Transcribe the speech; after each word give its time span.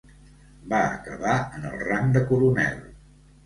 Va 0.71 0.79
acabar 0.93 1.37
en 1.59 1.69
el 1.75 1.79
rang 1.85 2.11
de 2.19 2.27
coronel. 2.33 2.85